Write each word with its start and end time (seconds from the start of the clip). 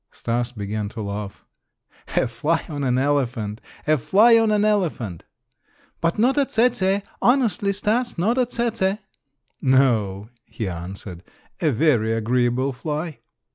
Stas 0.09 0.51
began 0.51 0.89
to 0.89 1.01
laugh. 1.03 1.45
"A 2.17 2.25
fly 2.25 2.65
on 2.67 2.83
an 2.83 2.97
elephant! 2.97 3.61
A 3.85 3.99
fly 3.99 4.35
on 4.35 4.49
an 4.49 4.65
elephant!" 4.65 5.25
"But 6.01 6.17
not 6.17 6.39
a 6.39 6.45
tsetse! 6.47 7.03
Honestly, 7.21 7.71
Stas 7.71 8.17
not 8.17 8.39
a 8.39 8.47
tsetse." 8.47 8.97
"No," 9.61 10.29
he 10.43 10.67
answered, 10.67 11.21
"a 11.59 11.69
very 11.69 12.13
agreeable 12.13 12.73
fly." 12.73 13.19